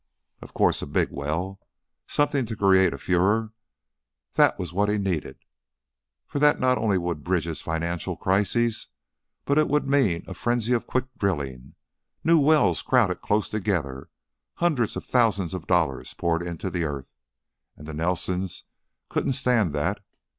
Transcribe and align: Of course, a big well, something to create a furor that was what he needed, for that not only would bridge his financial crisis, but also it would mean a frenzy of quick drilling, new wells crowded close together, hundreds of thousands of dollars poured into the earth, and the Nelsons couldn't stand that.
Of 0.41 0.55
course, 0.55 0.81
a 0.81 0.87
big 0.87 1.11
well, 1.11 1.59
something 2.07 2.47
to 2.47 2.55
create 2.55 2.91
a 2.91 2.97
furor 2.97 3.53
that 4.33 4.57
was 4.57 4.73
what 4.73 4.89
he 4.89 4.97
needed, 4.97 5.37
for 6.25 6.39
that 6.39 6.59
not 6.59 6.79
only 6.79 6.97
would 6.97 7.23
bridge 7.23 7.43
his 7.45 7.61
financial 7.61 8.17
crisis, 8.17 8.87
but 9.45 9.59
also 9.59 9.67
it 9.67 9.69
would 9.71 9.85
mean 9.85 10.23
a 10.25 10.33
frenzy 10.33 10.73
of 10.73 10.87
quick 10.87 11.05
drilling, 11.19 11.75
new 12.23 12.39
wells 12.39 12.81
crowded 12.81 13.21
close 13.21 13.47
together, 13.47 14.09
hundreds 14.55 14.95
of 14.95 15.05
thousands 15.05 15.53
of 15.53 15.67
dollars 15.67 16.15
poured 16.15 16.41
into 16.41 16.71
the 16.71 16.83
earth, 16.83 17.13
and 17.77 17.85
the 17.87 17.93
Nelsons 17.93 18.63
couldn't 19.07 19.33
stand 19.33 19.71
that. 19.73 20.03